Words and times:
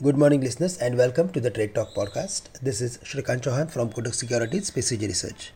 Good 0.00 0.16
morning, 0.16 0.42
listeners, 0.42 0.78
and 0.78 0.96
welcome 0.96 1.30
to 1.30 1.40
the 1.40 1.50
Trade 1.50 1.74
Talk 1.74 1.92
podcast. 1.92 2.42
This 2.62 2.80
is 2.80 2.98
Shrikant 2.98 3.40
Chouhan 3.40 3.68
from 3.68 3.90
Kotak 3.90 4.14
Securities 4.14 4.70
PCG 4.70 5.08
Research. 5.08 5.52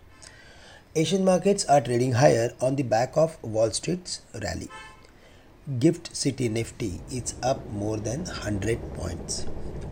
Asian 0.97 1.25
markets 1.25 1.65
are 1.67 1.81
trading 1.81 2.15
higher 2.15 2.53
on 2.61 2.75
the 2.75 2.83
back 2.83 3.17
of 3.17 3.41
Wall 3.45 3.71
Street's 3.71 4.23
rally. 4.43 4.69
Gift 5.79 6.17
City 6.17 6.49
Nifty 6.49 7.01
is 7.09 7.35
up 7.41 7.65
more 7.71 7.99
than 7.99 8.25
100 8.25 8.95
points. 8.95 9.47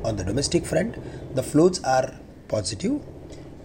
On 0.04 0.16
the 0.16 0.24
domestic 0.24 0.66
front, 0.66 0.96
the 1.36 1.44
flows 1.44 1.80
are 1.84 2.18
positive. 2.48 3.00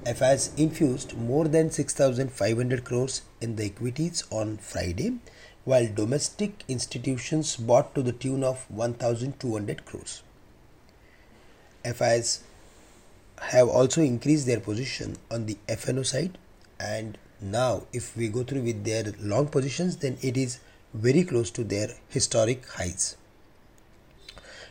FIs 0.06 0.52
infused 0.56 1.18
more 1.18 1.48
than 1.48 1.72
6,500 1.72 2.84
crores 2.84 3.24
in 3.42 3.56
the 3.56 3.66
equities 3.66 4.24
on 4.30 4.58
Friday, 4.58 5.14
while 5.64 5.88
domestic 5.92 6.64
institutions 6.68 7.56
bought 7.56 7.96
to 7.96 8.04
the 8.04 8.12
tune 8.12 8.44
of 8.44 8.70
1,200 8.70 9.84
crores. 9.84 10.22
FIs 11.94 12.42
have 13.42 13.68
also 13.68 14.02
increased 14.02 14.46
their 14.46 14.60
position 14.60 15.18
on 15.30 15.46
the 15.46 15.58
FNO 15.68 16.06
side. 16.06 16.38
And 16.80 17.18
now 17.42 17.84
if 17.94 18.16
we 18.18 18.28
go 18.30 18.44
through 18.44 18.62
with 18.62 18.84
their 18.84 19.14
long 19.20 19.48
positions 19.48 19.98
then 19.98 20.18
it 20.22 20.38
is 20.38 20.60
very 20.94 21.24
close 21.24 21.52
to 21.52 21.64
their 21.64 21.90
historic 22.10 22.66
highs. 22.68 23.18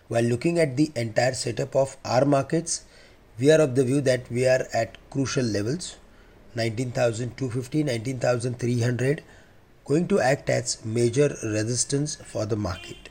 While 0.08 0.24
looking 0.24 0.58
at 0.58 0.76
the 0.76 0.90
entire 0.96 1.34
setup 1.34 1.76
of 1.76 1.96
our 2.04 2.24
markets 2.24 2.84
we 3.38 3.50
are 3.50 3.60
of 3.60 3.74
the 3.74 3.84
view 3.84 4.00
that 4.02 4.30
we 4.30 4.46
are 4.46 4.66
at 4.72 4.96
crucial 5.10 5.44
levels. 5.44 5.96
19250 6.54 7.82
19300 7.82 9.22
going 9.84 10.06
to 10.08 10.20
act 10.20 10.48
as 10.48 10.84
major 10.84 11.36
resistance 11.42 12.14
for 12.14 12.46
the 12.46 12.56
market. 12.56 13.08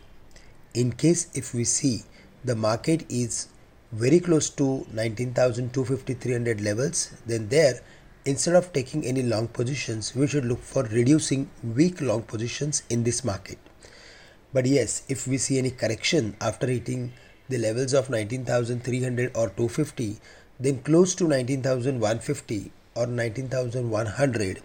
In 0.74 0.94
case 0.94 1.28
if 1.36 1.54
we 1.54 1.66
see 1.66 2.04
the 2.44 2.56
market 2.56 3.06
is 3.10 3.48
very 3.96 4.20
close 4.20 4.50
to 4.50 4.88
19,250 4.92 6.16
300 6.16 6.62
levels 6.62 7.12
then 7.28 7.48
there 7.50 7.80
instead 8.26 8.56
of 8.56 8.74
taking 8.74 9.06
any 9.06 9.22
long 9.22 9.48
positions 9.48 10.16
we 10.16 10.26
should 10.26 10.46
look 10.46 10.62
for 10.62 10.82
reducing 10.86 11.48
weak 11.76 12.02
long 12.02 12.24
positions 12.24 12.82
in 12.90 13.04
this 13.04 13.24
market. 13.24 13.60
But 14.52 14.66
yes 14.66 15.04
if 15.10 15.28
we 15.28 15.38
see 15.38 15.60
any 15.60 15.70
correction 15.70 16.36
after 16.42 16.66
hitting 16.66 17.14
the 17.50 17.60
levels 17.60 17.94
of 17.94 18.10
19,300 18.10 19.28
or 19.36 19.50
250 19.50 20.18
then 20.60 20.80
close 20.82 21.14
to 21.14 21.28
19,150 21.28 22.72
or 22.96 23.06
19,100 23.06 24.62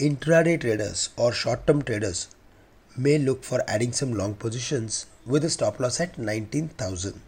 intraday 0.00 0.60
traders 0.60 1.10
or 1.16 1.30
short 1.32 1.64
term 1.64 1.82
traders 1.82 2.34
may 2.96 3.18
look 3.18 3.44
for 3.44 3.62
adding 3.68 3.92
some 3.92 4.12
long 4.14 4.34
positions 4.34 5.06
with 5.24 5.44
a 5.44 5.50
stop 5.50 5.78
loss 5.78 6.00
at 6.00 6.18
19,000 6.18 7.20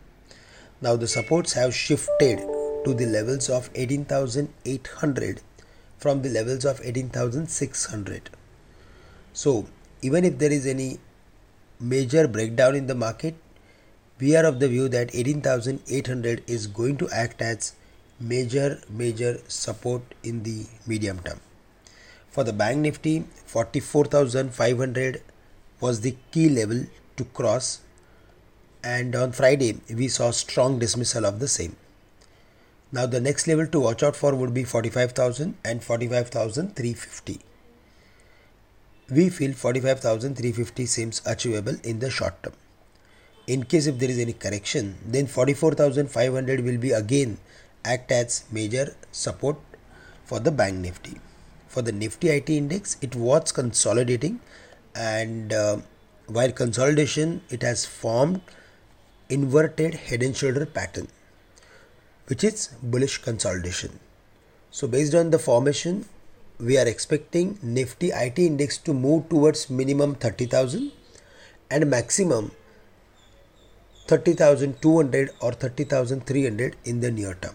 now 0.81 0.97
the 0.97 1.09
supports 1.09 1.53
have 1.53 1.75
shifted 1.75 2.39
to 2.85 2.95
the 2.95 3.07
levels 3.07 3.49
of 3.51 3.71
18,800 3.75 5.41
from 5.99 6.23
the 6.23 6.31
levels 6.31 6.65
of 6.65 6.81
18,600. 6.83 8.31
So 9.33 9.67
even 10.03 10.25
if 10.25 10.39
there 10.39 10.51
is 10.51 10.67
any 10.67 10.99
major 11.79 12.27
breakdown 12.27 12.75
in 12.75 12.87
the 12.87 12.95
market, 12.95 13.35
we 14.19 14.37
are 14.37 14.45
of 14.45 14.61
the 14.61 14.69
view 14.69 14.89
that 14.89 15.15
18,800 15.15 16.43
is 16.47 16.67
going 16.67 16.97
to 16.99 17.09
act 17.11 17.43
as 17.43 17.75
major 18.19 18.81
major 18.89 19.41
support 19.49 20.03
in 20.23 20.43
the 20.43 20.67
medium 20.87 21.19
term. 21.21 21.41
For 22.31 22.45
the 22.45 22.53
bank 22.53 22.79
nifty 22.79 23.25
44,500 23.47 25.23
was 25.81 26.03
the 26.03 26.17
key 26.31 26.49
level 26.49 26.85
to 27.17 27.25
cross 27.25 27.81
and 28.83 29.15
on 29.15 29.33
Friday 29.33 29.81
we 29.95 30.09
saw 30.09 30.31
strong 30.31 30.79
dismissal 30.79 31.27
of 31.27 31.39
the 31.39 31.49
same. 31.49 31.77
Now 32.93 33.07
the 33.07 33.21
next 33.21 33.47
level 33.47 33.67
to 33.67 33.81
watch 33.81 34.03
out 34.03 34.17
for 34.17 34.35
would 34.35 34.53
be 34.53 34.65
45,000 34.65 35.57
and 35.65 35.83
45,350. 35.83 37.41
We 39.11 39.29
feel 39.29 39.53
45,350 39.53 40.87
seems 40.87 41.23
achievable 41.27 41.77
in 41.85 41.99
the 41.99 42.11
short 42.11 42.43
term. 42.43 42.55
In 43.47 43.65
case 43.65 43.87
if 43.87 43.99
there 43.99 44.11
is 44.11 44.19
any 44.19 44.33
correction, 44.33 44.97
then 45.05 45.27
44,500 45.27 46.61
will 46.65 46.79
be 46.79 46.93
again 46.93 47.39
act 47.85 48.13
as 48.13 48.45
major 48.53 48.95
support 49.13 49.57
for 50.25 50.39
the 50.39 50.53
bank 50.53 50.77
nifty. 50.77 51.21
For 51.69 51.83
the 51.83 51.93
nifty 51.93 52.29
IT 52.29 52.51
index, 52.51 52.97
it 53.01 53.15
was 53.17 53.53
consolidating 53.53 54.41
and 54.95 55.53
uh, 55.53 55.79
while 56.27 56.53
consolidation 56.53 57.43
it 57.51 57.63
has 57.63 57.85
formed 57.85 58.41
inverted 59.37 59.95
head 59.95 60.23
and 60.23 60.37
shoulder 60.37 60.67
pattern 60.67 61.09
which 62.27 62.45
is 62.45 62.69
bullish 62.83 63.19
consolidation. 63.19 63.99
So 64.71 64.87
based 64.87 65.15
on 65.15 65.31
the 65.31 65.39
formation 65.39 66.05
we 66.59 66.77
are 66.79 66.87
expecting 66.87 67.59
nifty 67.63 68.11
IT 68.11 68.39
index 68.39 68.79
to 68.79 68.93
move 68.93 69.29
towards 69.29 69.69
minimum 69.71 70.15
30000 70.15 70.93
and 71.71 71.91
maximum 71.91 72.53
30200 74.07 75.31
or 75.41 75.53
30300 75.53 76.77
in 76.85 77.01
the 77.01 77.11
near 77.11 77.35
term. 77.35 77.55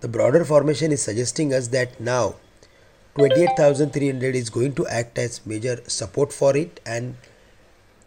The 0.00 0.08
broader 0.08 0.44
formation 0.44 0.92
is 0.92 1.02
suggesting 1.02 1.52
us 1.52 1.68
that 1.68 2.00
now 2.00 2.36
28300 3.16 4.34
is 4.34 4.48
going 4.48 4.74
to 4.74 4.86
act 4.86 5.18
as 5.18 5.44
major 5.44 5.80
support 5.86 6.32
for 6.32 6.56
it 6.56 6.80
and 6.86 7.16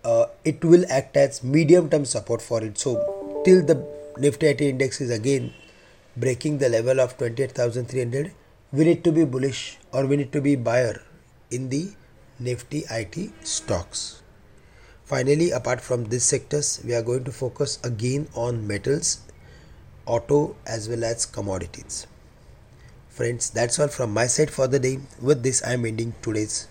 uh, 0.03 0.25
it 0.43 0.63
will 0.63 0.85
act 0.89 1.17
as 1.17 1.43
medium 1.43 1.89
term 1.89 2.05
support 2.05 2.41
for 2.41 2.63
it. 2.63 2.77
So 2.77 3.41
till 3.45 3.65
the 3.65 3.85
Nifty 4.17 4.47
IT 4.47 4.61
index 4.61 5.01
is 5.01 5.09
again 5.09 5.53
breaking 6.15 6.59
the 6.59 6.69
level 6.69 6.99
of 6.99 7.17
28,300, 7.17 8.31
we 8.71 8.85
need 8.85 9.03
to 9.03 9.11
be 9.11 9.25
bullish 9.25 9.77
or 9.91 10.05
we 10.05 10.17
need 10.17 10.31
to 10.31 10.41
be 10.41 10.55
buyer 10.55 11.01
in 11.49 11.69
the 11.69 11.91
Nifty 12.39 12.83
IT 12.89 13.31
stocks. 13.45 14.21
Finally, 15.05 15.51
apart 15.51 15.81
from 15.81 16.05
these 16.05 16.23
sectors, 16.23 16.81
we 16.85 16.93
are 16.93 17.01
going 17.01 17.23
to 17.23 17.31
focus 17.31 17.79
again 17.83 18.27
on 18.33 18.65
metals, 18.65 19.21
auto 20.05 20.55
as 20.65 20.87
well 20.89 21.03
as 21.03 21.25
commodities. 21.25 22.07
Friends, 23.09 23.49
that's 23.49 23.79
all 23.79 23.89
from 23.89 24.11
my 24.11 24.25
side 24.25 24.49
for 24.49 24.67
the 24.67 24.79
day. 24.79 24.99
With 25.21 25.43
this, 25.43 25.61
I 25.63 25.73
am 25.73 25.85
ending 25.85 26.15
today's 26.21 26.67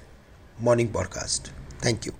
morning 0.58 0.88
podcast. 0.88 1.50
Thank 1.78 2.06
you. 2.06 2.14